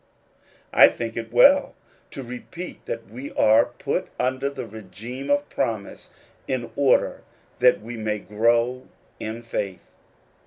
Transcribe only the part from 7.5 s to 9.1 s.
that we may grow